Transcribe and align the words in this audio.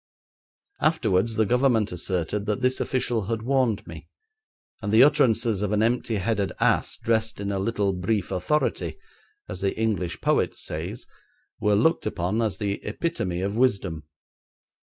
Afterwards 0.79 1.35
the 1.35 1.45
Government 1.45 1.91
asserted 1.91 2.47
that 2.47 2.61
this 2.63 2.79
official 2.79 3.25
had 3.25 3.43
warned 3.43 3.85
me, 3.85 4.07
and 4.81 4.91
the 4.91 5.03
utterances 5.03 5.61
of 5.61 5.71
an 5.71 5.83
empty 5.83 6.15
headed 6.15 6.51
ass 6.59 6.97
dressed 6.97 7.39
in 7.39 7.51
a 7.51 7.59
little 7.59 7.93
brief 7.93 8.31
authority, 8.31 8.97
as 9.47 9.61
the 9.61 9.77
English 9.77 10.19
poet 10.19 10.57
says, 10.57 11.05
were 11.59 11.75
looked 11.75 12.07
upon 12.07 12.41
as 12.41 12.57
the 12.57 12.83
epitome 12.83 13.41
of 13.41 13.55
wisdom. 13.55 14.01